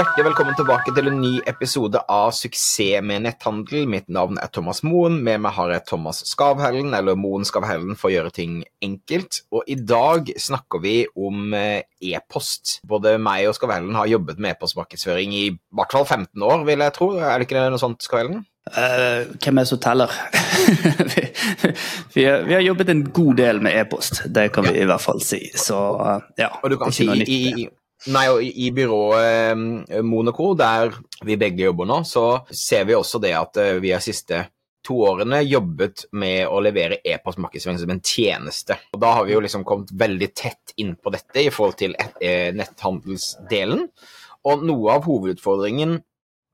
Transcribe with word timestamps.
Hjertelig 0.00 0.30
velkommen 0.30 0.56
tilbake 0.56 0.92
til 0.96 1.10
en 1.10 1.18
ny 1.20 1.30
episode 1.50 2.00
av 2.08 2.30
Suksess 2.32 3.02
med 3.04 3.26
netthandel. 3.26 3.82
Mitt 3.84 4.06
navn 4.08 4.38
er 4.40 4.48
Thomas 4.48 4.78
Moen. 4.80 5.18
Med 5.26 5.42
meg 5.44 5.52
har 5.58 5.74
jeg 5.74 5.82
Thomas 5.90 6.22
Skavhellen, 6.24 6.94
eller 6.96 7.18
Moen 7.20 7.44
Skavhellen 7.44 7.98
for 8.00 8.08
å 8.08 8.14
gjøre 8.14 8.32
ting 8.32 8.54
enkelt. 8.80 9.42
Og 9.52 9.68
i 9.68 9.76
dag 9.76 10.30
snakker 10.40 10.80
vi 10.80 10.94
om 11.12 11.52
eh, 11.52 11.82
e-post. 12.00 12.78
Både 12.88 13.18
meg 13.20 13.50
og 13.50 13.58
Skavhellen 13.58 13.98
har 13.98 14.08
jobbet 14.08 14.40
med 14.40 14.54
e-postmarkedsføring 14.54 15.34
i 15.36 15.44
hvert 15.76 15.92
fall 15.92 16.08
15 16.08 16.48
år, 16.48 16.64
vil 16.70 16.86
jeg 16.86 16.96
tro. 16.96 17.10
Er 17.20 17.36
det 17.36 17.50
ikke 17.50 17.66
noe 17.68 17.82
sånt, 17.84 18.00
Skavhellen? 18.08 18.46
Uh, 18.70 19.28
hvem 19.36 19.60
er 19.60 19.66
det 19.66 19.68
som 19.68 19.82
teller? 19.84 20.16
vi, 21.12 21.26
vi, 22.14 22.24
har, 22.24 22.48
vi, 22.48 22.54
har 22.54 22.64
jobbet 22.64 22.94
en 22.94 23.04
god 23.20 23.36
del 23.40 23.60
med 23.64 23.76
e-post, 23.82 24.22
det 24.32 24.48
kan 24.54 24.64
vi 24.64 24.78
ja. 24.78 24.84
i 24.84 24.88
hvert 24.88 25.04
fall 25.04 25.20
si. 25.24 25.42
Så 25.58 25.76
uh, 25.76 26.24
ja. 26.40 26.54
Og 26.62 26.72
du 26.72 26.78
kan 26.80 26.94
si 26.94 27.08
i, 27.10 27.24
i, 27.26 27.68
Nei, 28.08 28.24
og 28.32 28.40
I 28.40 28.70
byrået 28.72 29.90
eh, 29.92 30.00
Monaco, 30.06 30.54
der 30.56 30.94
vi 31.26 31.36
begge 31.40 31.66
jobber 31.66 31.88
nå, 31.88 32.00
så 32.08 32.40
ser 32.48 32.86
vi 32.88 32.96
også 32.96 33.20
det 33.20 33.34
at 33.36 33.60
eh, 33.60 33.76
vi 33.82 33.92
har 33.92 34.00
siste 34.04 34.46
to 34.86 34.96
årene 35.04 35.42
jobbet 35.44 36.06
med 36.16 36.46
å 36.48 36.62
levere 36.64 37.02
e-postmarkedsføring 37.04 37.80
som 37.82 37.92
en 37.92 38.00
tjeneste. 38.00 38.78
Og 38.94 39.02
Da 39.02 39.12
har 39.18 39.26
vi 39.28 39.34
jo 39.34 39.42
liksom 39.44 39.66
kommet 39.68 39.92
veldig 39.92 40.30
tett 40.32 40.72
inn 40.80 40.94
på 40.96 41.12
dette 41.12 41.44
i 41.44 41.52
forhold 41.52 41.76
til 41.82 41.96
eh, 41.98 42.48
netthandelsdelen. 42.56 43.84
Og 44.48 44.64
noe 44.64 44.96
av 44.96 45.04
hovedutfordringen 45.04 45.98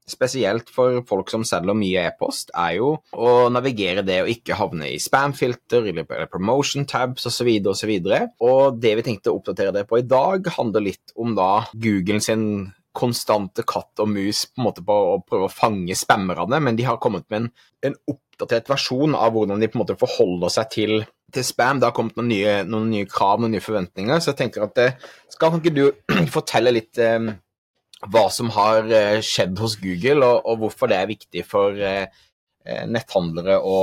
spesielt 0.06 0.70
for 0.73 1.01
folk 1.09 1.30
som 1.33 1.45
selger 1.46 1.77
mye 1.77 2.06
e-post, 2.09 2.52
er 2.55 2.77
jo 2.78 2.92
å 3.12 3.34
navigere 3.52 4.05
det 4.06 4.20
og 4.23 4.30
ikke 4.33 4.59
havne 4.59 4.92
i 4.92 5.01
spamfilter 5.02 5.91
eller 5.91 6.30
promotion 6.30 6.87
tabs 6.88 7.27
osv. 7.28 7.51
videre 7.91 8.23
Og, 8.38 8.48
og 8.48 8.80
det 8.83 8.97
vi 9.00 9.06
tenkte 9.11 9.33
å 9.33 9.41
oppdatere 9.41 9.74
det 9.74 9.87
på 9.91 10.00
i 10.00 10.06
dag, 10.06 10.47
handler 10.56 10.86
litt 10.89 11.14
om 11.19 11.34
da 11.36 11.66
Google 11.75 12.22
sin 12.25 12.47
konstante 12.97 13.64
katt 13.69 14.00
og 14.00 14.08
mus 14.08 14.47
på 14.48 14.61
en 14.61 14.66
måte 14.70 14.84
på 14.86 14.94
å 14.94 15.19
prøve 15.25 15.50
å 15.50 15.53
fange 15.53 15.97
spammerne, 15.98 16.61
men 16.64 16.78
de 16.78 16.86
har 16.88 17.00
kommet 17.03 17.27
med 17.28 17.42
en, 17.42 17.50
en 17.91 17.98
oppdatert 18.14 18.70
versjon 18.72 19.16
av 19.19 19.34
hvordan 19.34 19.61
de 19.61 19.69
på 19.69 19.78
en 19.78 19.84
måte 19.84 19.98
forholder 20.00 20.53
seg 20.55 20.70
til, 20.72 20.94
til 21.34 21.44
spam. 21.47 21.81
Det 21.81 21.91
har 21.91 21.97
kommet 21.97 22.16
noen 22.16 22.31
nye, 22.33 22.55
noen 22.69 22.88
nye, 22.94 23.09
krav, 23.11 23.42
noen 23.42 23.56
nye 23.56 23.64
forventninger, 23.64 24.22
så 24.22 24.33
jeg 24.33 24.41
tenker 24.41 24.69
at 24.69 24.81
eh, 24.83 24.97
Skal 25.33 25.59
ikke 25.59 25.75
du 25.77 25.84
fortelle 26.36 26.72
litt 26.72 27.03
eh, 27.03 27.34
hva 28.05 28.27
som 28.33 28.52
har 28.55 28.86
eh, 28.92 29.19
skjedd 29.25 29.58
hos 29.62 29.78
Google, 29.80 30.20
og, 30.27 30.44
og 30.44 30.64
hvorfor 30.64 30.92
det 30.92 31.00
er 31.00 31.12
viktig 31.14 31.44
for 31.48 31.77
eh, 31.80 32.06
Eh, 32.66 32.83
netthandlere 32.91 33.61
å 33.62 33.77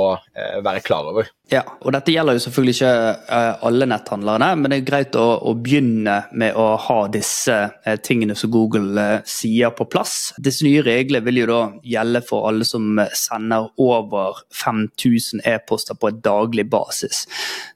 være 0.64 0.82
klar 0.84 1.06
over. 1.08 1.30
Ja, 1.52 1.60
og 1.84 1.92
Dette 1.92 2.08
gjelder 2.08 2.38
jo 2.38 2.40
selvfølgelig 2.40 2.72
ikke 2.78 2.92
eh, 3.36 3.64
alle 3.68 3.84
netthandlerne, 3.90 4.46
men 4.56 4.72
det 4.72 4.78
er 4.78 4.86
greit 4.88 5.16
å, 5.20 5.24
å 5.44 5.52
begynne 5.60 6.14
med 6.32 6.56
å 6.56 6.70
ha 6.80 6.96
disse 7.12 7.58
tingene 8.00 8.32
som 8.38 8.48
Google 8.54 9.04
sier 9.28 9.74
på 9.76 9.84
plass. 9.92 10.32
Disse 10.40 10.64
nye 10.64 10.80
reglene 10.86 11.20
vil 11.26 11.42
jo 11.42 11.48
da 11.50 11.58
gjelde 11.84 12.22
for 12.24 12.48
alle 12.48 12.64
som 12.64 12.96
sender 13.12 13.68
over 13.76 14.40
5000 14.56 15.44
e-poster 15.44 15.98
på 16.00 16.08
et 16.10 16.22
daglig 16.24 16.64
basis. 16.72 17.26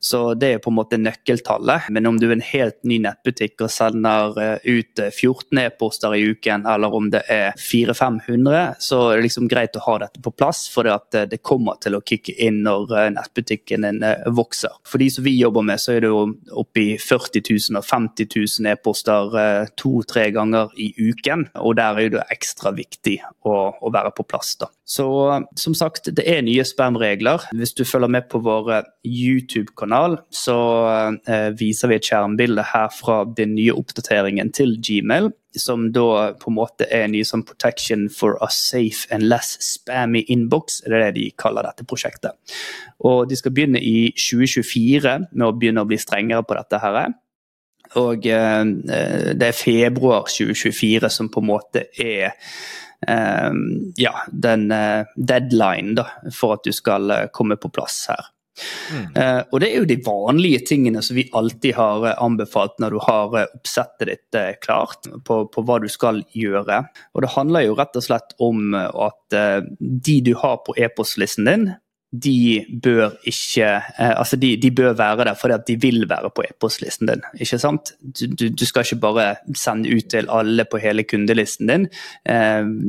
Så 0.00 0.32
det 0.32 0.54
er 0.54 0.64
på 0.64 0.72
en 0.72 0.78
måte 0.78 1.00
nøkkeltallet. 1.00 1.90
Men 1.92 2.08
om 2.08 2.16
du 2.16 2.30
er 2.30 2.38
en 2.38 2.46
helt 2.48 2.80
ny 2.88 3.02
nettbutikk 3.04 3.66
og 3.66 3.72
sender 3.74 4.32
ut 4.64 5.04
14 5.04 5.60
e-poster 5.66 6.16
i 6.16 6.24
uken, 6.32 6.64
eller 6.72 6.96
om 6.96 7.12
det 7.12 7.26
er 7.28 7.52
400-500, 7.60 8.80
så 8.88 9.02
er 9.10 9.20
det 9.20 9.28
liksom 9.28 9.52
greit 9.52 9.76
å 9.76 9.84
ha 9.90 10.00
dette 10.06 10.24
på 10.24 10.32
plass. 10.32 10.64
for 10.72 10.88
det 10.88 10.96
eh, 11.20 11.28
det 11.28 11.42
kommer 11.44 11.76
til 11.84 11.98
å 11.98 12.02
kicke 12.06 12.32
inn 12.32 12.62
når 12.64 12.96
eh, 12.96 13.10
nettbutikken 13.58 13.82
din 13.82 14.02
eh, 14.02 14.32
vokser. 14.32 14.70
For 14.86 14.98
de 14.98 15.10
som 15.10 15.24
vi 15.24 15.38
jobber 15.40 15.62
med, 15.62 15.80
så 15.80 15.92
er 15.92 16.00
det 16.00 16.08
jo 16.08 16.34
oppi 16.52 16.98
40 16.98 17.42
000 17.70 17.78
og 17.78 17.84
50 17.84 18.60
000 18.60 18.72
e-poster 18.72 19.68
to-tre 19.76 20.30
ganger 20.30 20.70
i 20.76 20.92
uken. 20.98 21.48
Og 21.56 21.76
der 21.76 21.98
er 21.98 22.10
det 22.10 22.26
ekstra 22.30 22.72
viktig 22.72 23.20
å, 23.44 23.74
å 23.80 23.90
være 23.90 24.12
på 24.14 24.24
plass. 24.24 24.56
da. 24.56 24.68
Så 24.88 25.06
som 25.60 25.74
sagt, 25.76 26.08
det 26.16 26.24
er 26.24 26.40
nye 26.46 26.64
spam-regler. 26.64 27.44
Hvis 27.52 27.74
du 27.76 27.84
følger 27.84 28.08
med 28.08 28.30
på 28.32 28.40
vår 28.40 28.70
YouTube-kanal, 29.04 30.16
så 30.32 30.56
eh, 31.28 31.50
viser 31.60 31.90
vi 31.90 31.98
et 31.98 32.08
skjermbilde 32.08 32.64
her 32.70 32.88
fra 32.96 33.18
den 33.36 33.52
nye 33.58 33.76
oppdateringen 33.76 34.52
til 34.56 34.78
Gmail 34.80 35.28
som 35.58 35.88
da 35.92 36.32
på 36.38 36.50
en 36.50 36.56
måte 36.56 36.86
er 36.92 37.06
en 37.06 37.14
ny 37.16 37.22
sånn 37.26 37.44
protection 37.46 38.06
for 38.12 38.36
a 38.44 38.48
safe 38.52 39.08
and 39.14 39.28
less 39.28 39.56
spammy 39.64 40.24
inbox. 40.30 40.82
Det 40.84 40.94
er 40.94 41.06
det 41.06 41.14
de 41.18 41.28
kaller 41.40 41.68
dette 41.68 41.86
prosjektet. 41.88 42.36
Og 43.04 43.28
De 43.28 43.36
skal 43.36 43.54
begynne 43.54 43.80
i 43.82 44.10
2024 44.16 45.16
med 45.32 45.46
å 45.46 45.54
begynne 45.56 45.84
å 45.84 45.88
bli 45.88 45.98
strengere 46.00 46.44
på 46.44 46.56
dette. 46.58 46.80
her. 46.80 47.14
Og 47.96 48.26
eh, 48.26 48.64
det 49.34 49.48
er 49.48 49.56
februar 49.56 50.28
2024 50.28 51.08
som 51.10 51.28
på 51.32 51.40
en 51.40 51.50
måte 51.52 51.86
er 51.96 52.32
eh, 52.32 52.52
ja, 53.06 54.14
den 54.32 54.70
eh, 54.74 55.06
deadline 55.14 55.94
da, 55.94 56.08
for 56.34 56.56
at 56.56 56.66
du 56.66 56.74
skal 56.74 57.10
eh, 57.14 57.28
komme 57.32 57.56
på 57.56 57.70
plass 57.70 58.06
her. 58.10 58.32
Mm. 58.90 59.04
Uh, 59.14 59.42
og 59.52 59.60
det 59.62 59.68
er 59.68 59.76
jo 59.78 59.86
de 59.86 59.96
vanlige 60.02 60.64
tingene 60.66 60.98
som 61.06 61.14
vi 61.14 61.28
alltid 61.38 61.76
har 61.76 62.02
uh, 62.02 62.14
anbefalt 62.18 62.80
når 62.82 62.96
du 62.96 62.98
har 63.04 63.36
uh, 63.36 63.44
oppsettet 63.54 64.10
ditt 64.10 64.38
klart 64.64 65.06
på, 65.28 65.44
på, 65.46 65.62
hva 65.62 65.76
du 65.78 65.86
skal 65.92 66.24
gjøre. 66.34 66.80
Og 67.14 67.22
det 67.22 67.30
handler 67.36 67.68
jo 67.68 67.76
rett 67.78 67.94
og 68.00 68.06
slett 68.08 68.34
om 68.42 68.74
at 68.74 69.38
de 69.78 70.16
du 70.26 70.32
har 70.42 70.58
på 70.66 70.74
e-postlisten 70.74 71.46
din, 71.46 71.68
de 72.12 72.64
bør 72.82 73.10
ikke 73.28 73.82
Altså, 73.98 74.36
de, 74.36 74.56
de, 74.56 74.70
bør 74.70 74.92
være 74.92 75.24
der 75.24 75.34
fordi 75.34 75.54
de 75.66 75.80
vil 75.80 76.08
være 76.08 76.30
på 76.34 76.42
e-postlisten 76.42 77.08
din. 77.08 77.22
ikke 77.40 77.58
sant? 77.58 77.92
Du, 78.00 78.48
du, 78.48 78.66
skal 78.66 78.84
ikke 78.84 79.00
bare 79.00 79.36
sende 79.54 79.96
ut 79.96 80.08
til 80.10 80.28
alle 80.30 80.64
på 80.64 80.78
hele 80.78 81.04
kundelisten 81.04 81.68
din. 81.68 81.88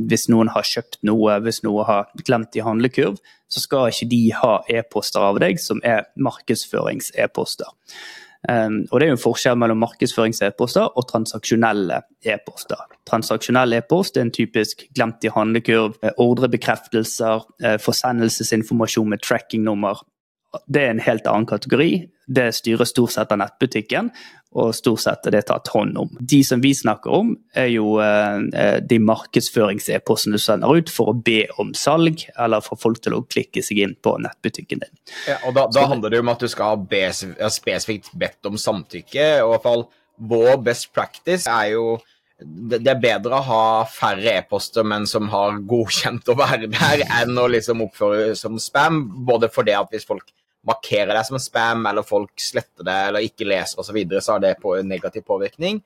hvis 0.07 0.29
noen 0.29 0.47
har 0.47 0.63
kjøpt 0.63 1.01
noe, 1.03 1.39
hvis 1.39 1.63
noe 1.63 1.83
har 1.83 2.07
glemt 2.25 2.55
i 2.55 2.63
handlekurv, 2.63 3.19
så 3.49 3.59
skal 3.59 3.89
ikke 3.89 4.09
de 4.09 4.23
ha 4.37 4.53
e-poster 4.69 5.19
av 5.25 5.39
deg 5.41 5.59
som 5.59 5.81
er 5.83 6.05
markedsførings-e-poster. 6.15 7.67
Um, 8.47 8.85
og 8.91 8.99
Det 8.99 9.05
er 9.05 9.11
jo 9.11 9.17
en 9.17 9.21
forskjell 9.21 9.57
mellom 9.59 9.81
markedsførings-e-poster 9.83 10.93
og 10.95 11.07
transaksjonelle 11.09 11.97
e-poster. 12.23 12.85
Transaksjonell 13.09 13.75
e-post 13.75 14.15
er 14.15 14.27
en 14.27 14.31
typisk 14.31 14.85
glemt 14.95 15.25
i 15.27 15.31
handlekurv, 15.35 15.97
eh, 16.03 16.15
ordrebekreftelser, 16.15 17.43
eh, 17.63 17.75
forsendelsesinformasjon 17.83 19.09
med 19.09 19.21
tracking-nummer. 19.27 19.99
Det 20.65 20.81
er 20.81 20.95
en 20.95 21.03
helt 21.03 21.27
annen 21.29 21.45
kategori. 21.49 21.91
Det 22.29 22.49
styrer 22.57 22.87
stort 22.89 23.13
sett 23.13 23.31
av 23.33 23.39
nettbutikken, 23.41 24.09
og 24.57 24.71
stort 24.73 25.03
sett 25.03 25.27
er 25.29 25.35
det 25.35 25.43
tatt 25.49 25.69
hånd 25.73 25.97
om. 26.01 26.09
De 26.19 26.39
som 26.45 26.61
vi 26.61 26.71
snakker 26.77 27.13
om, 27.13 27.31
er 27.57 27.69
jo 27.69 27.97
eh, 28.01 28.41
eh 28.57 28.77
de 28.81 28.99
markedsførings-e-postene 29.05 30.37
du 30.37 30.41
sender 30.41 30.73
ut 30.73 30.89
for 30.89 31.11
å 31.11 31.17
be 31.17 31.43
om 31.61 31.73
salg, 31.77 32.25
eller 32.37 32.65
for 32.65 32.81
folk 32.81 33.01
til 33.05 33.17
å 33.17 33.23
klikke 33.29 33.61
seg 33.65 33.83
inn 33.85 33.95
på 34.01 34.15
nettbutikken 34.25 34.81
din. 34.85 34.95
Ja, 35.29 35.37
og 35.45 35.53
Da, 35.57 35.67
da 35.73 35.85
handler 35.89 36.09
det 36.09 36.23
om 36.23 36.33
at 36.33 36.41
du 36.41 36.49
skal 36.49 36.73
ha 36.73 36.81
be, 36.81 37.05
spesifikt 37.13 38.13
bedt 38.13 38.49
om 38.49 38.57
samtykke. 38.57 39.29
og 39.43 39.49
i 39.49 39.53
hvert 39.55 39.67
fall 39.69 39.89
Vår 40.19 40.57
best 40.59 40.89
practice 40.91 41.47
er 41.47 41.69
jo 41.77 41.99
det 42.39 42.87
er 42.87 42.99
bedre 43.01 43.35
å 43.35 43.45
ha 43.45 43.63
færre 43.91 44.37
e-poster, 44.39 44.85
men 44.87 45.07
som 45.09 45.27
har 45.33 45.57
godkjent 45.67 46.29
å 46.31 46.37
være 46.39 46.69
der, 46.71 47.03
enn 47.19 47.37
å 47.39 47.47
liksom 47.51 47.83
oppføre 47.83 48.35
som 48.39 48.59
spam. 48.61 49.01
Både 49.27 49.49
fordi 49.51 49.75
at 49.75 49.91
hvis 49.91 50.07
folk 50.07 50.31
markerer 50.67 51.11
deg 51.15 51.27
som 51.27 51.39
spam, 51.41 51.85
eller 51.89 52.07
folk 52.07 52.31
sletter 52.39 52.87
det 52.87 52.97
eller 53.09 53.27
ikke 53.27 53.47
leser 53.47 53.81
osv., 53.81 53.91
så, 53.91 53.95
videre, 53.95 54.23
så 54.23 54.35
har 54.35 54.43
det 54.43 54.55
på 54.63 54.77
en 54.77 54.87
negativ 54.87 55.25
påvirkning. 55.27 55.81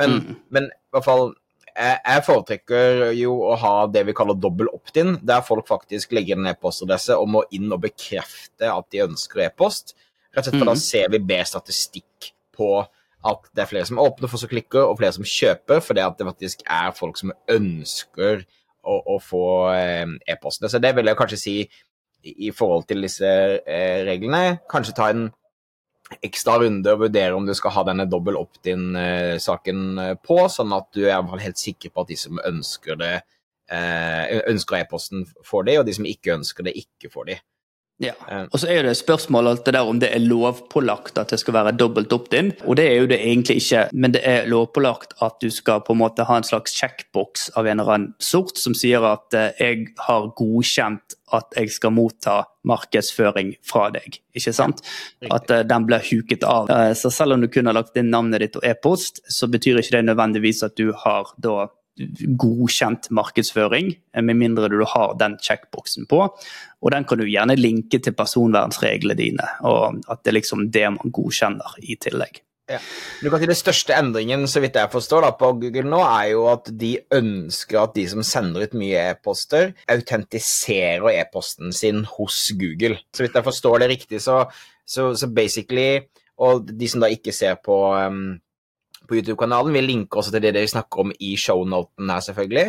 Men, 0.00 0.16
mm. 0.16 0.40
men 0.56 0.68
i 0.70 0.94
hvert 0.94 1.06
fall 1.06 1.26
jeg, 1.70 1.98
jeg 1.98 2.24
foretrekker 2.26 3.02
jo 3.16 3.34
å 3.46 3.56
ha 3.60 3.74
det 3.92 4.02
vi 4.08 4.14
kaller 4.16 4.38
dobbel 4.38 4.70
opt-in, 4.72 5.18
der 5.26 5.44
folk 5.46 5.68
faktisk 5.68 6.14
legger 6.16 6.38
en 6.38 6.48
e-postadresse 6.50 7.16
og 7.16 7.28
må 7.36 7.44
inn 7.56 7.70
og 7.70 7.82
bekrefte 7.84 8.70
at 8.72 8.88
de 8.92 9.04
ønsker 9.04 9.44
e-post. 9.46 9.94
Rett 10.34 10.46
og 10.46 10.48
slett 10.48 10.58
for 10.58 10.66
mm. 10.66 10.72
da 10.72 10.78
ser 10.80 11.12
vi 11.12 11.22
bedre 11.22 11.50
statistikk 11.52 12.32
på 12.56 12.72
at 13.26 13.50
det 13.52 13.64
er 13.64 13.68
flere 13.68 13.88
som 13.88 14.00
åpner 14.00 14.30
for 14.30 14.40
som 14.40 14.50
klikker, 14.50 14.80
og 14.86 14.96
flere 15.00 15.12
som 15.16 15.26
kjøper, 15.26 15.82
fordi 15.84 16.04
at 16.04 16.16
det 16.18 16.28
faktisk 16.28 16.62
er 16.64 16.94
folk 16.96 17.20
som 17.20 17.34
ønsker 17.52 18.44
å, 18.80 18.96
å 19.14 19.18
få 19.20 19.44
eh, 19.74 20.06
e-postene. 20.32 20.70
Så 20.72 20.80
det 20.80 20.94
vil 20.96 21.10
jeg 21.10 21.18
kanskje 21.18 21.40
si 21.40 21.56
i 22.20 22.50
forhold 22.52 22.86
til 22.88 23.04
disse 23.04 23.28
eh, 23.28 24.00
reglene. 24.08 24.60
Kanskje 24.70 24.96
ta 24.96 25.10
en 25.12 25.28
ekstra 26.26 26.56
runde 26.58 26.90
og 26.90 27.04
vurdere 27.04 27.36
om 27.36 27.44
du 27.46 27.52
skal 27.54 27.74
ha 27.76 27.84
denne 27.86 28.08
dobbel 28.10 28.40
opt-in-saken 28.40 29.84
eh, 30.06 30.16
på, 30.24 30.40
sånn 30.52 30.72
at 30.76 30.88
du 30.96 31.04
er 31.04 31.44
helt 31.44 31.60
sikker 31.60 31.92
på 31.92 32.04
at 32.04 32.10
de 32.12 32.18
som 32.20 32.40
ønsker 32.46 32.98
det, 33.00 33.18
ønsker 34.50 34.80
e-posten, 34.80 35.20
får 35.46 35.68
det, 35.68 35.74
og 35.78 35.84
de 35.86 35.92
som 35.94 36.06
ikke 36.08 36.32
ønsker 36.34 36.66
det, 36.66 36.72
ikke 36.80 37.06
får 37.12 37.28
det. 37.28 37.36
Ja, 38.00 38.14
og 38.48 38.56
så 38.62 38.70
er 38.72 38.86
det 38.86 38.94
spørsmålet 38.96 39.50
alt 39.50 39.66
det 39.68 39.74
der 39.76 39.88
om 39.88 39.98
det 40.00 40.08
er 40.14 40.22
lovpålagt 40.24 41.18
at 41.20 41.34
det 41.34 41.40
skal 41.42 41.58
være 41.58 41.74
dobbelt 41.76 42.12
opt-in. 42.16 42.54
Og 42.64 42.78
det 42.80 42.86
er 42.88 43.02
jo 43.02 43.10
det 43.10 43.18
egentlig 43.20 43.58
ikke, 43.60 43.82
men 43.92 44.14
det 44.16 44.22
er 44.24 44.48
lovpålagt 44.48 45.18
at 45.20 45.36
du 45.42 45.50
skal 45.52 45.82
på 45.84 45.92
en 45.92 46.00
måte 46.00 46.24
ha 46.24 46.38
en 46.40 46.46
slags 46.46 46.72
checkbox 46.78 47.50
av 47.60 47.68
en 47.68 47.76
eller 47.76 47.92
annen 47.96 48.14
sort 48.16 48.56
som 48.60 48.72
sier 48.76 49.04
at 49.04 49.36
eh, 49.36 49.52
jeg 49.60 49.90
har 50.06 50.30
godkjent 50.38 51.18
at 51.36 51.52
jeg 51.60 51.70
skal 51.76 51.92
motta 51.94 52.38
markedsføring 52.66 53.52
fra 53.66 53.88
deg. 53.94 54.16
Ikke 54.36 54.52
sant? 54.54 54.80
At 55.30 55.52
uh, 55.52 55.60
den 55.66 55.86
blir 55.86 56.02
huket 56.08 56.44
av. 56.46 56.70
Uh, 56.72 56.90
så 56.98 57.12
selv 57.14 57.36
om 57.36 57.44
du 57.44 57.48
kun 57.52 57.70
har 57.70 57.76
lagt 57.76 57.96
inn 58.00 58.10
navnet 58.12 58.42
ditt 58.42 58.58
og 58.58 58.66
e-post, 58.66 59.22
så 59.30 59.48
betyr 59.50 59.80
ikke 59.80 59.98
det 59.98 60.08
nødvendigvis 60.08 60.64
at 60.66 60.76
du 60.80 60.90
har 61.04 61.30
da 61.38 61.68
godkjent 62.40 63.10
markedsføring, 63.14 63.92
med 64.22 64.38
mindre 64.38 64.70
du 64.72 64.82
har 64.88 65.16
den 65.20 65.36
checkboxen 65.42 66.06
på. 66.10 66.22
Og 66.80 66.94
den 66.94 67.04
kan 67.04 67.20
du 67.20 67.26
gjerne 67.28 67.58
linke 67.58 68.00
til 68.00 68.16
personvernsreglene 68.16 69.18
dine, 69.18 69.48
og 69.66 70.00
at 70.08 70.22
det 70.22 70.32
er 70.32 70.38
liksom 70.40 70.68
det 70.72 70.86
man 70.96 71.12
godkjenner 71.12 71.76
i 71.82 71.98
tillegg. 72.00 72.42
Ja. 72.70 72.78
Du 73.18 73.26
kan 73.30 73.40
si 73.42 73.48
Det 73.50 73.56
største 73.58 73.96
endringen 73.98 74.46
så 74.46 74.60
vidt 74.62 74.76
jeg 74.78 74.92
forstår 74.92 75.24
da, 75.26 75.30
på 75.34 75.48
Google 75.58 75.90
nå, 75.90 75.98
er 76.06 76.28
jo 76.36 76.44
at 76.52 76.70
de 76.70 76.92
ønsker 77.16 77.80
at 77.82 77.96
de 77.96 78.04
som 78.12 78.22
sender 78.26 78.68
ut 78.68 78.76
mye 78.78 79.00
e-poster, 79.10 79.72
autentiserer 79.90 81.08
e-posten 81.16 81.74
sin 81.74 82.04
hos 82.14 82.44
Google. 82.60 83.00
Så 83.10 83.26
vidt 83.26 83.34
jeg 83.34 83.48
forstår 83.48 83.82
det 83.82 83.90
riktig, 83.90 84.22
så, 84.22 84.44
så, 84.86 85.10
så 85.18 85.26
basically 85.26 86.06
Og 86.40 86.70
de 86.72 86.88
som 86.88 87.02
da 87.02 87.10
ikke 87.12 87.34
ser 87.36 87.58
på 87.60 87.74
um, 87.92 88.38
på 89.08 89.18
YouTube-kanalen. 89.18 89.74
Vi 89.74 89.84
linker 89.84 90.20
også 90.20 90.34
til 90.34 90.44
det 90.44 90.54
dere 90.56 90.70
snakker 90.70 91.04
om 91.04 91.14
i 91.18 91.34
shownoten 91.40 92.10
her, 92.12 92.24
selvfølgelig. 92.24 92.66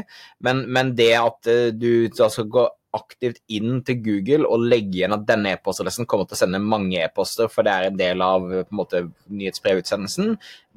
Men, 0.48 0.64
men 0.72 0.94
det 0.98 1.14
at 1.20 1.52
uh, 1.52 1.72
du 1.76 2.08
skal 2.18 2.50
gå 2.52 2.68
aktivt 2.92 3.40
inn 3.52 3.80
til 3.88 4.00
Google 4.04 4.48
og 4.52 4.66
legge 4.68 5.00
igjen 5.00 5.16
at 5.16 5.24
denne 5.28 5.54
e-postadressen 5.56 6.08
kommer 6.10 6.28
til 6.28 6.36
å 6.36 6.40
sende 6.42 6.60
mange 6.60 7.00
e-poster, 7.00 7.48
for 7.52 7.64
det 7.64 7.72
er 7.72 7.88
en 7.88 8.00
del 8.00 8.24
av 8.26 8.48
på 8.50 8.66
en 8.66 8.80
måte, 8.82 9.04
nyhetsbrevutsendelsen, 9.32 10.34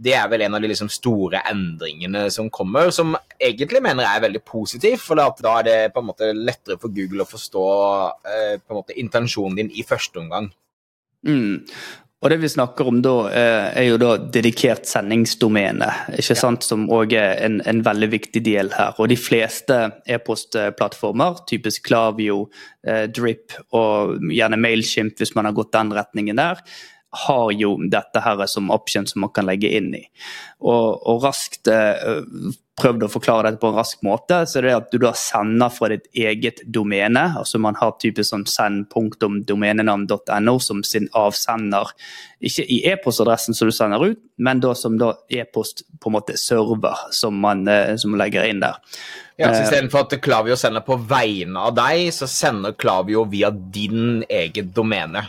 det 0.06 0.14
er 0.18 0.28
vel 0.30 0.44
en 0.46 0.54
av 0.54 0.62
de 0.62 0.70
liksom, 0.70 0.90
store 0.94 1.42
endringene 1.50 2.28
som 2.34 2.50
kommer, 2.54 2.92
som 2.94 3.16
egentlig 3.34 3.82
mener 3.82 4.06
jeg 4.06 4.20
er 4.20 4.26
veldig 4.28 4.44
positiv. 4.46 5.00
for 5.02 5.18
da 5.18 5.56
er 5.58 5.66
det 5.66 5.78
på 5.94 6.04
en 6.04 6.10
måte 6.12 6.30
lettere 6.34 6.78
for 6.78 6.94
Google 6.94 7.26
å 7.26 7.30
forstå 7.30 7.66
eh, 8.30 8.54
på 8.62 8.74
en 8.74 8.80
måte 8.82 8.98
intensjonen 9.00 9.58
din 9.58 9.74
i 9.74 9.86
første 9.86 10.22
omgang. 10.22 10.52
Mm. 11.26 11.64
Og 12.24 12.30
det 12.32 12.38
vi 12.40 12.48
snakker 12.48 12.88
om 12.88 13.02
da, 13.04 13.14
eh, 13.28 13.66
er 13.82 13.84
jo 13.84 13.98
da 14.00 14.14
dedikert 14.16 14.86
sendingsdomene, 14.88 15.90
ikke 16.16 16.36
sant, 16.40 16.64
som 16.64 16.86
òg 16.88 17.12
er 17.12 17.34
en, 17.44 17.58
en, 17.68 17.82
veldig 17.84 18.08
viktig 18.14 18.40
del 18.46 18.70
her. 18.72 18.96
Og 18.96 19.10
de 19.12 19.18
fleste 19.20 19.76
e-postplattformer, 20.08 21.42
typisk 21.50 21.84
Klavio, 21.90 22.46
eh, 22.80 23.04
Drip 23.12 23.52
og 23.76 24.24
gjerne 24.32 24.56
Mailchimp 24.56 25.20
hvis 25.20 25.34
man 25.36 25.50
har 25.50 25.52
gått 25.52 25.74
den 25.76 25.92
retningen 25.92 26.40
der, 26.40 26.64
har 27.26 27.54
jo 27.54 27.76
dette 27.90 28.22
her 28.24 28.44
som 28.50 28.72
option 28.74 29.06
som 29.06 29.24
man 29.24 29.32
kan 29.34 29.48
legge 29.48 29.70
inn 29.78 29.94
i. 29.96 30.04
Og, 30.64 31.00
og 31.06 31.24
raskt 31.24 31.70
eh, 31.70 32.00
prøvd 32.80 33.04
å 33.06 33.10
forklare 33.10 33.48
dette 33.48 33.60
på 33.62 33.68
en 33.70 33.78
rask 33.78 34.00
måte, 34.06 34.40
så 34.50 34.58
er 34.58 34.66
det 34.66 34.74
at 34.74 34.88
du 34.90 34.98
da 35.02 35.12
sender 35.18 35.70
fra 35.70 35.88
ditt 35.92 36.06
eget 36.18 36.62
domene. 36.74 37.22
altså 37.38 37.58
Man 37.62 37.76
har 37.78 37.92
typisk 38.02 38.32
sånn 38.32 38.46
send.domenenavn.no 38.50 40.54
som 40.62 40.82
sin 40.86 41.06
avsender. 41.14 41.92
Ikke 42.44 42.64
i 42.66 42.80
e-postadressen 42.90 43.54
som 43.54 43.70
du 43.70 43.74
sender 43.74 44.02
ut, 44.10 44.20
men 44.42 44.60
da 44.64 44.74
som 44.78 44.98
da 44.98 45.12
e-post 45.30 45.84
på 46.02 46.10
en 46.10 46.16
måte 46.16 46.34
server 46.40 46.96
som 47.14 47.38
man 47.40 47.68
eh, 47.70 47.94
som 48.00 48.18
legger 48.18 48.44
inn 48.50 48.60
der. 48.64 48.74
Ja, 49.38 49.54
så 49.54 49.64
Istedenfor 49.64 50.04
at 50.04 50.12
Klavio 50.22 50.56
sender 50.58 50.82
på 50.86 50.96
vegne 51.10 51.58
av 51.68 51.74
deg, 51.78 52.10
så 52.14 52.26
sender 52.30 52.74
Klavio 52.78 53.24
via 53.30 53.50
din 53.50 54.22
eget 54.28 54.74
domene. 54.74 55.22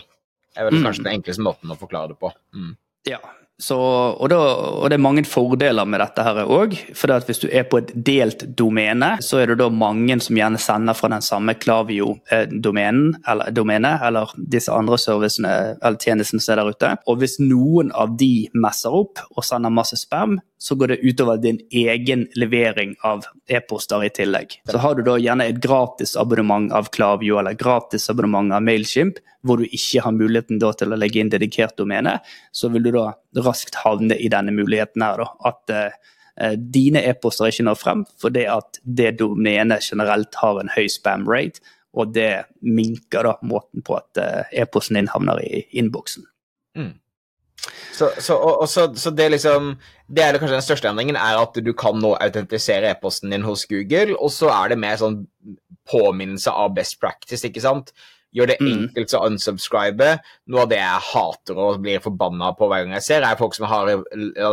Det 0.56 0.64
er 0.64 0.70
vel 0.70 0.80
kanskje 0.80 1.04
mm. 1.04 1.08
den 1.08 1.18
enkleste 1.20 1.46
måten 1.46 1.74
å 1.74 1.80
forklare 1.80 2.14
det 2.14 2.20
på. 2.22 2.32
Mm. 2.56 2.76
Ja, 3.06 3.20
så, 3.56 3.78
og, 4.20 4.28
da, 4.34 4.38
og, 4.82 4.90
det 4.92 4.98
er 4.98 5.04
mange 5.04 5.22
fordeler 5.28 5.88
med 5.88 6.02
dette 6.04 6.24
her 6.28 6.42
òg. 6.44 6.74
For 6.98 7.12
hvis 7.24 7.40
du 7.40 7.46
er 7.48 7.64
på 7.72 7.80
et 7.80 7.94
delt 7.96 8.44
domene, 8.60 9.14
så 9.24 9.40
er 9.40 9.54
det 9.54 9.62
da 9.62 9.70
mange 9.72 10.18
som 10.24 10.36
gjerne 10.36 10.60
sender 10.60 10.98
fra 10.98 11.10
den 11.14 11.24
samme 11.24 11.56
Klavio-domenen, 11.56 13.14
eller, 13.24 13.54
domene, 13.56 13.94
eller 14.04 14.34
disse 14.36 14.74
andre 14.76 15.00
servicene 15.00 15.54
eller 15.80 16.00
tjenestene 16.02 16.44
som 16.44 16.52
er 16.56 16.62
der 16.62 16.74
ute. 16.76 16.92
Og 17.08 17.24
hvis 17.24 17.38
noen 17.40 17.94
av 17.96 18.18
de 18.20 18.50
messer 18.60 18.96
opp 18.96 19.24
og 19.32 19.48
sender 19.48 19.72
masse 19.72 20.02
spam, 20.04 20.36
så 20.66 20.76
går 20.76 20.88
det 20.88 20.96
utover 21.06 21.38
din 21.38 21.60
egen 21.72 22.24
levering 22.34 22.96
av 23.06 23.26
e-poster 23.48 24.04
i 24.04 24.10
tillegg. 24.10 24.56
Så 24.72 24.80
har 24.82 24.96
du 24.98 25.04
da 25.06 25.14
gjerne 25.22 25.46
et 25.46 25.60
gratis 25.62 26.16
abonnement 26.18 26.72
av 26.74 26.90
Klavio 26.96 27.38
eller 27.38 27.54
gratis 27.54 28.10
abonnement 28.10 28.50
av 28.50 28.64
Mailchimp, 28.66 29.20
hvor 29.46 29.62
du 29.62 29.68
ikke 29.70 30.02
har 30.02 30.16
muligheten 30.18 30.58
til 30.58 30.96
å 30.96 30.98
legge 30.98 31.22
inn 31.22 31.30
dedikert 31.30 31.78
domene, 31.78 32.16
så 32.50 32.72
vil 32.74 32.88
du 32.88 32.96
da 32.96 33.12
raskt 33.46 33.78
havne 33.84 34.18
i 34.18 34.32
denne 34.34 34.56
muligheten 34.58 35.06
her. 35.06 35.22
Da, 35.22 35.30
at 35.52 35.76
eh, 35.76 36.58
dine 36.58 37.06
e-poster 37.12 37.54
ikke 37.54 37.70
når 37.70 37.80
frem 37.84 38.02
fordi 38.18 38.50
at 38.50 38.82
det 38.82 39.20
domenet 39.22 39.86
generelt 39.86 40.42
har 40.42 40.64
en 40.64 40.74
høy 40.74 40.90
spam 40.90 41.30
rate, 41.30 41.62
og 41.94 42.18
det 42.18 42.48
minker 42.66 43.30
da 43.30 43.38
måten 43.46 43.86
på 43.86 44.02
at 44.02 44.18
eh, 44.18 44.62
e-posten 44.66 44.98
din 44.98 45.14
havner 45.14 45.46
i 45.46 45.62
innboksen. 45.78 46.26
Mm. 46.74 46.96
Så, 47.96 48.10
så, 48.22 48.36
og, 48.36 48.66
så, 48.70 48.90
så, 49.00 49.10
det 49.16 49.30
liksom 49.32 49.72
Det 50.06 50.22
er 50.22 50.38
kanskje 50.38 50.58
den 50.58 50.66
største 50.66 50.90
endringen, 50.92 51.18
er 51.18 51.40
at 51.40 51.56
du 51.56 51.72
kan 51.78 51.98
nå 51.98 52.12
autentisere 52.22 52.92
e-posten 52.92 53.32
din 53.34 53.46
hos 53.48 53.66
Google, 53.70 54.18
og 54.20 54.34
så 54.34 54.52
er 54.54 54.74
det 54.74 54.82
mer 54.82 55.00
sånn 55.02 55.24
påminnelse 55.90 56.52
av 56.52 56.76
best 56.78 57.00
practice, 57.02 57.46
ikke 57.48 57.64
sant? 57.64 57.94
Gjør 58.36 58.50
det 58.52 58.58
mm. 58.60 58.70
enkelt 58.74 59.14
å 59.16 59.24
unsubscribe. 59.30 60.08
Noe 60.52 60.66
av 60.66 60.72
det 60.72 60.82
jeg 60.82 61.04
hater 61.10 61.60
og 61.62 61.80
blir 61.86 62.04
forbanna 62.04 62.52
på 62.58 62.68
hver 62.68 62.84
gang 62.84 62.98
jeg 62.98 63.06
ser, 63.06 63.24
er 63.24 63.40
folk 63.40 63.56
som 63.56 63.68
har 63.72 63.94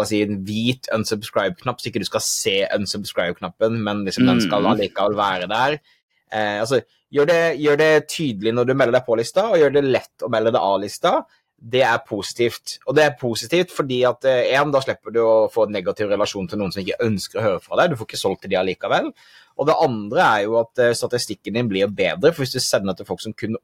si, 0.06 0.22
en 0.22 0.38
hvit 0.46 0.86
unsubscribe-knapp, 0.94 1.82
så 1.82 1.90
ikke 1.90 2.04
du 2.04 2.06
skal 2.06 2.22
se 2.24 2.56
unsubscribe-knappen, 2.76 3.80
men 3.82 4.04
liksom, 4.06 4.28
den 4.30 4.42
skal 4.44 4.62
mm. 4.62 4.70
allikevel 4.74 5.18
være 5.18 5.50
der. 5.50 5.80
Eh, 6.30 6.60
altså, 6.62 6.78
gjør 7.12 7.28
det, 7.32 7.40
gjør 7.64 7.80
det, 7.82 7.92
tydelig 8.12 8.54
når 8.54 8.70
du 8.70 8.74
melder 8.76 9.00
deg 9.00 9.08
på 9.08 9.18
lista, 9.18 9.48
og 9.50 9.58
gjør 9.58 9.74
det 9.74 9.84
lett 9.88 10.24
å 10.24 10.30
melde 10.32 10.54
deg 10.54 10.62
av 10.62 10.78
lista. 10.84 11.16
Det 11.62 11.82
er 11.86 12.00
positivt. 12.02 12.78
Og 12.90 12.96
det 12.98 13.04
er 13.06 13.18
positivt 13.20 13.70
fordi 13.70 14.00
at 14.08 14.26
én, 14.26 14.56
en, 14.58 14.72
da 14.74 14.80
slipper 14.82 15.14
du 15.14 15.20
å 15.22 15.50
få 15.52 15.68
en 15.68 15.76
negativ 15.76 16.10
relasjon 16.10 16.48
til 16.50 16.58
noen 16.58 16.74
som 16.74 16.82
ikke 16.82 17.06
ønsker 17.06 17.38
å 17.38 17.44
høre 17.44 17.62
fra 17.62 17.78
deg. 17.78 17.92
Du 17.92 18.00
får 18.00 18.08
ikke 18.08 18.22
solgt 18.22 18.42
til 18.42 18.52
de 18.54 18.58
allikevel. 18.58 19.12
Og 19.60 19.68
det 19.68 19.76
andre 19.84 20.24
er 20.24 20.40
jo 20.46 20.56
at 20.62 20.82
eh, 20.82 20.96
statistikken 20.96 21.54
din 21.58 21.68
blir 21.70 21.92
bedre, 21.92 22.32
for 22.32 22.42
hvis 22.42 22.56
du 22.56 22.62
sender 22.64 22.96
til 22.98 23.06
folk 23.08 23.22
som 23.22 23.36
kun 23.36 23.58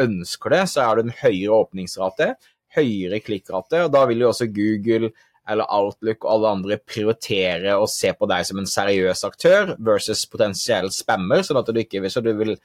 ønsker 0.00 0.56
det, 0.56 0.64
så 0.72 0.86
er 0.86 0.96
det 0.96 1.06
en 1.06 1.16
høyere 1.20 1.60
åpningsrate, 1.60 2.32
høyere 2.74 3.20
klikkrate, 3.22 3.84
og 3.84 3.94
da 3.94 4.02
vil 4.10 4.24
jo 4.24 4.32
også 4.32 4.50
Google 4.50 5.12
eller 5.44 5.68
Outlook 5.68 6.24
og 6.24 6.30
alle 6.32 6.52
andre 6.56 6.78
prioritere 6.80 7.76
å 7.76 7.88
se 7.90 8.14
på 8.16 8.28
deg 8.30 8.46
som 8.48 8.60
en 8.60 8.68
seriøs 8.68 9.26
aktør 9.28 9.74
versus 9.76 10.24
potensiell 10.32 10.88
spammer, 10.94 11.44
sånn 11.44 11.60
at 11.60 11.68
du 11.68 11.82
ikke 11.82 12.08
så 12.10 12.24
du 12.24 12.32
vil 12.38 12.56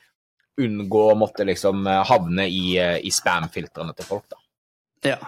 unngå 0.59 1.03
å 1.11 1.17
måtte 1.19 1.45
liksom 1.47 1.87
eh, 1.87 2.05
havne 2.07 2.47
i, 2.47 2.63
eh, 2.79 2.97
i 3.03 3.11
spam-filtrene 3.13 3.95
til 3.95 4.07
folk. 4.07 4.25
da. 4.31 4.39
Ja, 5.05 5.19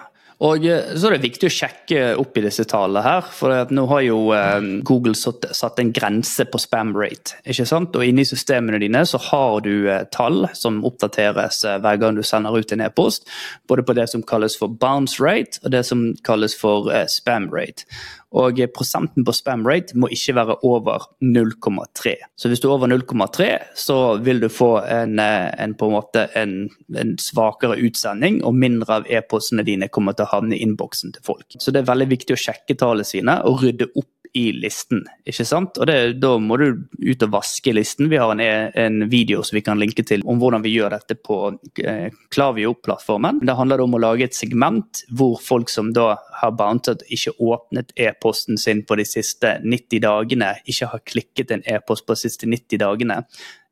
og 0.42 0.66
eh, 0.66 0.94
så 0.98 1.08
er 1.08 1.16
det 1.16 1.28
viktig 1.28 1.48
å 1.48 1.54
sjekke 1.54 2.04
opp 2.20 2.38
i 2.38 2.44
disse 2.44 2.66
tallene 2.70 3.04
her. 3.06 3.28
For 3.36 3.74
nå 3.74 3.84
har 3.92 4.04
jo 4.08 4.20
eh, 4.34 4.70
Google 4.88 5.14
satt, 5.18 5.80
en 5.82 5.94
grense 5.94 6.48
på 6.50 6.62
spam 6.62 6.96
rate. 6.98 7.38
ikke 7.46 7.68
sant? 7.70 7.96
Og 7.98 8.06
inni 8.08 8.26
systemene 8.28 8.82
dine 8.82 9.04
så 9.08 9.22
har 9.30 9.62
du 9.66 9.86
eh, 9.86 10.08
tall 10.14 10.48
som 10.58 10.82
oppdateres 10.88 11.62
hver 11.84 12.02
gang 12.02 12.18
du 12.18 12.24
sender 12.26 12.58
ut 12.58 12.74
en 12.74 12.86
e-post. 12.88 13.30
Både 13.70 13.86
på 13.86 13.96
det 13.98 14.08
som 14.10 14.26
kalles 14.26 14.58
for 14.58 14.72
bounce 14.82 15.22
rate 15.22 15.62
og 15.62 15.76
det 15.76 15.86
som 15.86 16.10
kalles 16.26 16.58
for 16.58 16.90
spam 17.12 17.50
rate. 17.54 17.86
Og 18.32 18.62
prosenten 18.72 19.26
på 19.28 19.34
spam 19.36 19.66
rate 19.68 19.98
må 20.00 20.08
ikke 20.14 20.38
være 20.38 20.56
over 20.68 21.08
0,3. 21.20 22.14
Så 22.40 22.52
hvis 22.52 22.62
du 22.64 22.70
er 22.70 22.76
over 22.78 22.88
0,3, 22.88 23.50
så 23.76 23.98
vil 24.24 24.40
du 24.40 24.48
få 24.48 24.70
en, 24.86 25.20
en, 25.20 25.76
på 25.76 25.90
en 25.90 25.96
måte 25.98 26.28
en, 26.40 26.56
en 26.96 27.14
svakere 27.20 27.76
utsending, 27.84 28.40
og 28.48 28.56
mindre 28.56 29.02
av 29.02 29.12
e-postene 29.12 29.66
dine 29.68 29.92
kommer 29.92 30.16
til 30.16 30.30
å 30.30 30.34
havne 30.38 30.56
i 30.56 30.64
innboksen 30.64 31.18
til 31.18 31.28
folk. 31.28 31.60
Så 31.60 31.76
det 31.76 31.84
er 31.84 31.92
veldig 31.92 32.08
viktig 32.14 32.38
å 32.38 32.42
sjekke 32.48 32.78
tallene 32.80 33.08
sine 33.08 33.42
og 33.48 33.66
rydde 33.66 33.92
opp 33.92 34.10
i 34.34 34.52
listen. 34.56 35.04
ikke 35.28 35.46
sant? 35.46 35.78
Og 35.78 35.88
det, 35.88 36.20
Da 36.22 36.32
må 36.40 36.58
du 36.58 36.66
ut 36.98 37.24
og 37.26 37.34
vaske 37.34 37.74
listen. 37.74 38.10
Vi 38.12 38.20
har 38.20 38.32
en, 38.32 38.42
en, 38.42 39.10
video 39.12 39.44
som 39.44 39.58
vi 39.58 39.64
kan 39.66 39.80
linke 39.80 40.04
til 40.08 40.24
om 40.26 40.40
hvordan 40.40 40.64
vi 40.64 40.74
gjør 40.76 40.96
dette 40.96 41.18
på 41.20 41.38
eh, 41.84 42.10
Klavio-plattformen. 42.32 43.42
Det 43.46 43.58
handler 43.58 43.84
om 43.84 43.98
å 43.98 44.02
lage 44.02 44.30
et 44.30 44.38
segment 44.38 45.04
hvor 45.10 45.40
folk 45.42 45.70
som 45.70 45.92
da 45.96 46.16
har 46.42 46.56
bountet, 46.56 47.04
ikke 47.10 47.36
åpnet 47.40 47.92
e-posten 47.96 48.60
sin 48.62 48.86
på 48.88 48.98
de 49.00 49.08
siste 49.08 49.58
90 49.64 50.06
dagene, 50.06 50.54
ikke 50.66 50.92
har 50.94 51.06
klikket 51.06 51.52
en 51.52 51.66
e-post 51.66 52.08
på 52.08 52.16
de 52.16 52.24
siste 52.26 52.50
90 52.50 52.82
dagene. 52.82 53.22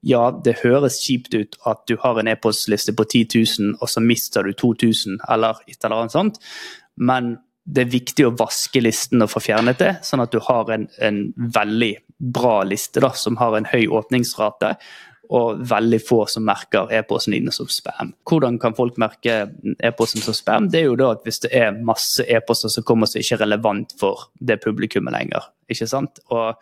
Ja, 0.05 0.29
det 0.31 0.61
høres 0.61 1.01
kjipt 1.03 1.33
ut 1.35 1.57
at 1.67 1.83
du 1.91 1.97
har 1.99 2.19
en 2.19 2.29
e-postliste 2.31 2.95
på 2.95 3.03
10 3.03 3.25
000, 3.59 3.77
og 3.79 3.91
så 3.91 4.03
mister 4.03 4.47
du 4.47 4.53
2000, 4.55 5.19
eller 5.27 5.59
et 5.67 5.79
eller 5.83 6.03
annet 6.03 6.15
sånt. 6.15 6.39
Men 6.99 7.37
det 7.69 7.83
er 7.83 7.91
viktig 7.93 8.25
å 8.25 8.35
vaske 8.37 8.81
listen 8.81 9.21
og 9.21 9.29
få 9.33 9.41
fjernet 9.43 9.81
det, 9.81 9.91
sånn 10.05 10.23
at 10.23 10.33
du 10.33 10.39
har 10.41 10.71
en, 10.73 10.87
en 11.05 11.19
veldig 11.37 11.93
bra 12.17 12.63
liste 12.67 13.03
da, 13.03 13.11
som 13.15 13.37
har 13.39 13.55
en 13.55 13.69
høy 13.69 13.85
åpningsrate, 13.99 14.73
og 15.29 15.59
veldig 15.69 15.99
få 16.01 16.23
som 16.31 16.47
merker 16.47 16.89
e-posten 16.97 17.35
din 17.35 17.51
som 17.53 17.67
spam. 17.69 18.15
Hvordan 18.25 18.57
kan 18.61 18.73
folk 18.73 18.97
merke 18.97 19.43
e-posten 19.85 20.23
som 20.25 20.33
spam? 20.33 20.71
Det 20.73 20.81
er 20.81 20.87
jo 20.87 20.97
da 20.97 21.11
at 21.13 21.21
hvis 21.27 21.43
det 21.43 21.51
er 21.53 21.77
masse 21.85 22.25
e-poster 22.25 22.73
som 22.73 22.85
kommer 22.87 23.09
som 23.09 23.21
ikke 23.21 23.37
er 23.37 23.43
relevant 23.43 23.93
for 23.99 24.31
det 24.41 24.57
publikummet 24.63 25.13
lenger. 25.13 25.51
ikke 25.69 25.87
sant? 25.91 26.17
Og 26.33 26.57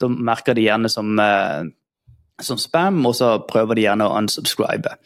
da 0.00 0.10
merker 0.12 0.56
de 0.56 0.66
gjerne 0.66 0.90
som, 0.92 1.18
eh, 1.18 1.64
som 2.44 2.60
spam, 2.60 3.00
og 3.06 3.16
så 3.16 3.38
prøver 3.48 3.74
de 3.74 3.88
gjerne 3.88 4.04
å 4.04 4.18
unsubscribe. 4.20 4.96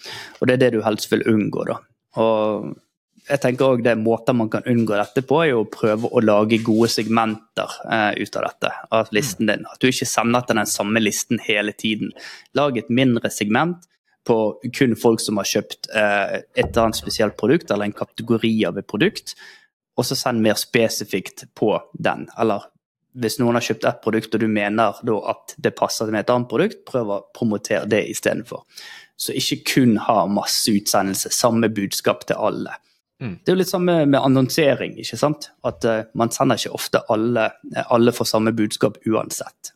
Og 0.41 0.49
det 0.49 0.55
er 0.55 0.65
det 0.65 0.73
du 0.75 0.83
helst 0.83 1.11
vil 1.13 1.23
unngå, 1.23 1.67
da. 1.71 1.79
Og 2.19 2.75
jeg 3.25 3.41
tenker 3.41 3.65
også 3.67 3.85
det 3.87 3.95
Måter 4.01 4.37
man 4.37 4.51
kan 4.53 4.67
unngå 4.69 4.97
dette 4.99 5.23
på, 5.25 5.41
er 5.47 5.57
å 5.57 5.65
prøve 5.71 6.11
å 6.13 6.21
lage 6.25 6.61
gode 6.65 6.91
segmenter 6.93 7.79
eh, 7.89 8.21
ut 8.21 8.37
av 8.37 8.47
dette. 8.49 8.73
av 8.91 9.13
listen 9.17 9.49
din. 9.49 9.65
At 9.71 9.81
du 9.81 9.89
ikke 9.89 10.09
sender 10.09 10.45
til 10.45 10.61
den 10.61 10.69
samme 10.69 11.01
listen 11.01 11.41
hele 11.41 11.73
tiden. 11.73 12.13
Lag 12.55 12.77
et 12.79 12.93
mindre 12.93 13.33
segment 13.33 13.89
på 14.29 14.39
kun 14.77 14.97
folk 14.97 15.21
som 15.21 15.41
har 15.41 15.49
kjøpt 15.49 15.89
eh, 15.93 16.37
et 16.57 16.69
eller 16.69 16.87
annet 16.87 17.01
spesielt 17.01 17.37
produkt, 17.41 17.71
eller 17.71 17.89
en 17.89 17.97
kategori 17.97 18.55
av 18.69 18.81
et 18.81 18.89
produkt, 18.89 19.35
og 19.97 20.05
så 20.05 20.17
send 20.19 20.45
mer 20.45 20.59
spesifikt 20.61 21.47
på 21.57 21.73
den. 21.93 22.29
Eller 22.41 22.69
hvis 23.15 23.39
noen 23.39 23.57
har 23.57 23.65
kjøpt 23.65 23.87
ett 23.89 24.01
produkt, 24.05 24.35
og 24.35 24.43
du 24.43 24.49
mener 24.51 25.01
at 25.31 25.57
det 25.57 25.77
passer 25.79 26.11
med 26.11 26.25
et 26.25 26.33
annet 26.35 26.51
produkt, 26.51 26.85
prøv 26.89 27.13
å 27.15 27.23
promotere 27.37 27.87
det 27.89 28.03
istedenfor. 28.11 28.65
Så 29.17 29.37
ikke 29.39 29.61
kun 29.71 30.01
ha 30.03 30.25
masse 30.27 30.73
utsendelse, 30.75 31.31
samme 31.33 31.71
budskap 31.73 32.27
til 32.27 32.41
alle. 32.51 32.75
Mm. 33.23 33.37
Det 33.41 33.51
er 33.51 33.55
jo 33.55 33.61
litt 33.61 33.71
samme 33.71 34.01
med 34.07 34.19
annonsering. 34.21 34.97
ikke 35.01 35.19
sant? 35.21 35.51
At 35.67 35.87
uh, 35.87 36.03
Man 36.19 36.33
sender 36.35 36.59
ikke 36.59 36.75
ofte 36.77 37.05
alle, 37.13 37.51
alle 37.87 38.15
får 38.15 38.31
samme 38.33 38.55
budskap 38.57 38.99
uansett. 39.07 39.75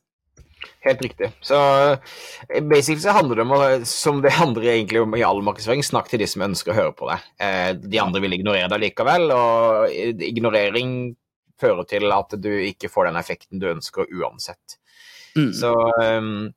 Helt 0.80 1.02
riktig. 1.02 1.30
Så 1.42 1.58
eh, 1.58 2.62
basically 2.62 3.02
så 3.02 3.14
handler 3.14 3.36
det 3.36 3.42
om, 3.42 3.86
som 3.86 4.22
det 4.22 4.30
handler 4.30 4.62
egentlig 4.62 5.00
om 5.00 5.14
i 5.16 5.22
all 5.26 5.42
markedsføring, 5.42 5.82
snakk 5.84 6.10
til 6.10 6.22
de 6.22 6.28
som 6.30 6.44
ønsker 6.46 6.72
å 6.72 6.76
høre 6.76 6.94
på 6.98 7.08
deg. 7.10 7.24
Eh, 7.42 7.70
de 7.82 8.00
andre 8.02 8.22
vil 8.22 8.36
ignorere 8.38 8.70
deg 8.72 8.84
likevel, 8.86 9.30
og 9.34 9.90
ignorering 9.92 10.92
fører 11.58 11.88
til 11.90 12.14
at 12.14 12.36
du 12.38 12.50
ikke 12.68 12.90
får 12.90 13.10
den 13.10 13.18
effekten 13.18 13.62
du 13.62 13.68
ønsker 13.72 14.06
uansett. 14.14 14.78
Mm. 15.38 15.50
Så, 15.54 15.72
um, 16.02 16.48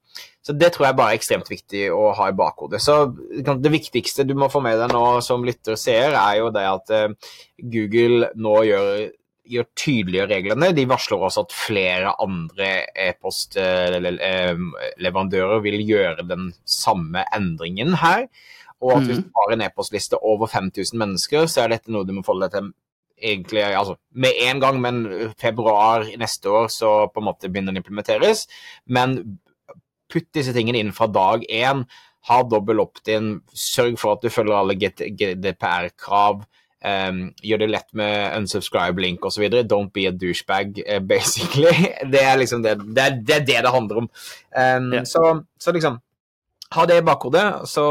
så, 0.41 0.55
det 0.57 0.71
tror 0.73 0.87
jeg 0.87 0.97
bare 0.97 1.13
er 1.13 1.19
ekstremt 1.19 1.49
viktig 1.51 1.83
å 1.93 2.15
ha 2.17 2.25
i 2.31 2.37
bakhodet. 2.37 2.79
Så 2.81 2.93
det 3.13 3.71
viktigste 3.73 4.23
du 4.25 4.33
må 4.37 4.49
få 4.51 4.59
med 4.65 4.79
deg 4.81 4.89
nå 4.93 5.21
som 5.25 5.45
lytter 5.45 5.75
ser, 5.79 6.09
er 6.17 6.35
jo 6.39 6.47
det 6.55 6.65
at 6.65 6.89
uh, 6.95 7.09
Google 7.61 8.29
nå 8.41 8.63
gjør, 8.65 9.11
gjør 9.53 9.65
tydelige 9.77 10.29
reglene. 10.31 10.75
De 10.77 10.89
varsler 10.89 11.17
også 11.27 11.41
at 11.45 11.51
flere 11.53 12.09
andre 12.25 12.67
e-postleverandører 13.09 15.59
vil 15.67 15.79
gjøre 15.85 16.23
den 16.25 16.43
samme 16.65 17.21
endringen 17.37 17.93
her. 18.01 18.21
Og 18.81 18.89
at 18.95 19.03
hvis 19.05 19.19
mm. 19.21 19.25
du 19.27 19.31
har 19.37 19.49
en 19.53 19.65
e-postliste 19.67 20.17
over 20.25 20.47
5000 20.49 20.97
mennesker, 20.97 21.45
så 21.45 21.61
er 21.61 21.69
dette 21.75 21.93
noe 21.93 22.07
du 22.07 22.13
må 22.17 22.25
forholde 22.25 22.49
deg 22.49 22.55
til 22.57 22.73
egentlig 23.21 23.63
altså, 23.63 23.95
med 24.11 24.31
en 24.41 24.59
gang, 24.59 24.81
men 24.81 25.01
februar 25.39 26.05
neste 26.19 26.49
år 26.49 26.67
så 26.73 26.91
på 27.13 27.21
en 27.21 27.29
måte 27.29 27.49
begynner 27.49 27.75
den 27.75 27.83
implementeres. 27.83 28.47
Men 28.85 29.39
putt 30.11 30.29
disse 30.35 30.53
tingene 30.55 30.81
inn 30.83 30.95
fra 30.95 31.07
dag 31.11 31.45
én. 31.49 31.85
Ha 32.29 32.41
dobbel 32.45 32.83
opt-in. 32.83 33.39
Sørg 33.55 33.97
for 34.01 34.17
at 34.17 34.25
du 34.25 34.29
følger 34.33 34.57
alle 34.57 34.77
GDPR-krav. 34.77 36.43
Um, 36.81 37.27
gjør 37.45 37.59
det 37.61 37.67
lett 37.69 37.91
med 37.97 38.37
unsubscribe-link 38.39 39.25
osv. 39.25 39.43
Don't 39.69 39.91
be 39.93 40.07
a 40.09 40.13
douchebag, 40.13 40.79
uh, 40.87 40.97
basically. 40.99 41.73
Det 42.13 42.23
er 42.25 42.39
liksom 42.41 42.63
det 42.65 42.79
det, 42.81 43.03
er, 43.03 43.19
det, 43.19 43.37
det, 43.49 43.59
det 43.65 43.73
handler 43.73 44.01
om. 44.01 44.07
Um, 44.49 44.87
yeah. 44.93 45.05
så, 45.05 45.43
så, 45.61 45.73
liksom 45.75 45.99
Ha 46.73 46.85
det 46.87 47.01
i 47.01 47.05
bakhodet, 47.05 47.67
så, 47.67 47.83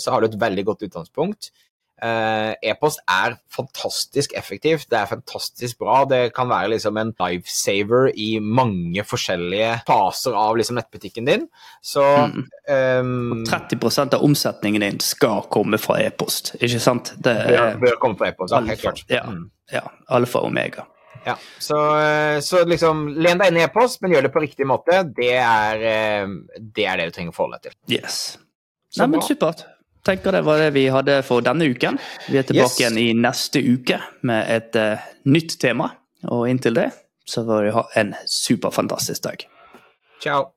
så 0.00 0.10
har 0.10 0.22
du 0.22 0.30
et 0.30 0.40
veldig 0.40 0.64
godt 0.64 0.86
utgangspunkt. 0.88 1.50
Eh, 1.96 2.52
e-post 2.68 3.00
er 3.08 3.38
fantastisk 3.48 4.34
effektivt, 4.36 4.84
det 4.92 4.98
er 4.98 5.08
fantastisk 5.08 5.78
bra. 5.80 6.02
Det 6.08 6.34
kan 6.36 6.48
være 6.50 6.74
liksom 6.74 6.98
en 7.00 7.12
lifesaver 7.16 8.10
i 8.12 8.36
mange 8.40 9.04
forskjellige 9.06 9.78
faser 9.88 10.36
av 10.36 10.58
liksom 10.60 10.76
nettbutikken 10.76 11.28
din. 11.28 11.46
Så 11.80 12.04
mm. 12.04 12.42
um, 13.00 13.44
30% 13.48 14.18
av 14.18 14.26
omsetningen 14.26 14.84
din 14.84 15.00
skal 15.00 15.46
komme 15.52 15.80
fra 15.80 15.96
e-post, 16.04 16.52
ikke 16.60 16.82
sant? 16.84 17.14
Det 17.16 17.32
bør, 17.48 17.78
bør 17.86 17.96
komme 18.02 18.20
fra 18.20 18.28
e-post, 18.28 18.52
ja, 18.52 18.60
helt 18.68 18.84
klart. 18.84 19.00
Ja, 19.08 19.24
mm. 19.30 19.46
ja, 19.72 19.86
alfa 20.12 20.42
og 20.44 20.50
omega. 20.50 20.84
Ja, 21.26 21.38
så, 21.58 21.78
eh, 21.98 22.40
så, 22.44 22.60
liksom 22.68 23.08
len 23.16 23.40
deg 23.40 23.50
inn 23.50 23.62
i 23.62 23.64
e-post, 23.64 24.02
men 24.02 24.12
gjør 24.12 24.28
det 24.28 24.34
på 24.36 24.44
riktig 24.44 24.68
måte. 24.68 25.00
Det 25.16 25.32
er, 25.40 25.80
eh, 25.80 26.60
det 26.60 26.84
er 26.86 27.00
det 27.00 27.08
du 27.08 27.16
trenger 27.16 27.32
å 27.32 27.38
forholde 27.40 27.58
deg 27.62 27.72
til. 27.72 27.80
Yes. 27.96 28.20
Nei, 29.00 29.08
men 29.10 29.24
supert 29.24 29.64
tenker 30.06 30.34
det 30.36 30.44
var 30.46 30.62
det 30.62 30.72
vi 30.76 30.86
hadde 30.92 31.20
for 31.26 31.44
denne 31.44 31.68
uken. 31.68 32.00
Vi 32.30 32.40
er 32.40 32.46
tilbake 32.48 32.72
yes. 32.72 32.80
igjen 32.80 33.00
i 33.02 33.08
neste 33.18 33.62
uke 33.62 34.00
med 34.26 34.50
et 34.56 34.78
uh, 34.80 35.08
nytt 35.28 35.58
tema. 35.62 35.92
Og 36.32 36.48
inntil 36.50 36.78
det 36.78 36.90
så 37.26 37.44
får 37.46 37.68
vi 37.68 37.70
ha 37.74 37.88
en 38.02 38.14
superfantastisk 38.30 39.22
dag. 39.26 39.48
Ciao. 40.22 40.55